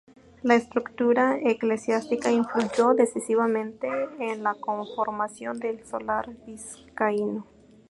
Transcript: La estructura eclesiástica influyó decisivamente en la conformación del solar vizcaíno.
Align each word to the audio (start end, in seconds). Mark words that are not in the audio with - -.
La 0.41 0.55
estructura 0.55 1.37
eclesiástica 1.43 2.31
influyó 2.31 2.95
decisivamente 2.95 3.87
en 4.19 4.41
la 4.41 4.55
conformación 4.55 5.59
del 5.59 5.85
solar 5.85 6.27
vizcaíno. 6.47 7.45